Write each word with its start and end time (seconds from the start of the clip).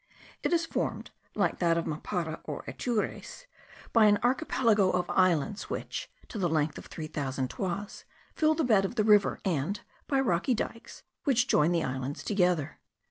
It 0.41 0.51
is 0.51 0.65
formed, 0.65 1.11
like 1.35 1.59
that 1.59 1.77
of 1.77 1.85
Mapara 1.85 2.39
or 2.43 2.63
Atures, 2.67 3.45
by 3.93 4.05
an 4.05 4.17
archipelago 4.23 4.89
of 4.89 5.07
islands, 5.11 5.69
which, 5.69 6.09
to 6.29 6.39
the 6.39 6.49
length 6.49 6.79
of 6.79 6.87
three 6.87 7.05
thousand 7.05 7.51
toises, 7.51 8.05
fill 8.35 8.55
the 8.55 8.63
bed 8.63 8.83
of 8.83 8.95
the 8.95 9.03
river, 9.03 9.39
and 9.45 9.79
by 10.07 10.19
rocky 10.19 10.55
dikes, 10.55 11.03
which 11.25 11.47
join 11.47 11.71
the 11.71 11.83
islands 11.83 12.23
together. 12.23 12.79